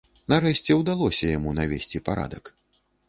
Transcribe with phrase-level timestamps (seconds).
[0.31, 2.43] Нарэшце ўдалося яму навесці парадак.